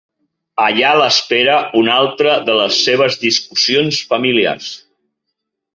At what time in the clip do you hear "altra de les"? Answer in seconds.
2.05-2.81